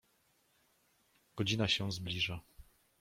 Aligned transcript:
"Godzina 1.35 1.67
się 1.67 1.91
zbliża." 1.91 2.39